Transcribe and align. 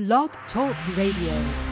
Blog 0.00 0.30
Talk 0.50 0.74
Radio. 0.96 1.69